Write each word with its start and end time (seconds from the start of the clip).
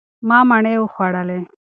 ما 0.27 0.39
مڼې 0.49 0.73
وخوړلې. 0.79 1.39